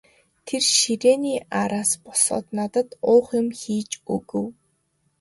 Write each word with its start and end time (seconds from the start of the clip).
Тэр 0.47 0.63
ширээний 0.77 1.37
араас 1.61 1.91
босоод 2.03 2.45
надад 2.57 2.89
уух 3.11 3.27
юм 3.39 3.47
хийж 3.59 3.91
өгөв. 4.15 4.45